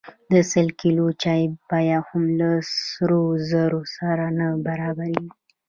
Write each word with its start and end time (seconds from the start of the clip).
د 0.31 0.33
سل 0.51 0.67
کیلو 0.81 1.05
چای 1.21 1.41
بیه 1.69 1.99
هم 2.09 2.23
له 2.39 2.51
سرو 2.89 3.23
زرو 3.49 3.81
سره 3.95 4.25
نه 4.37 4.47
برابریږي. 4.65 5.29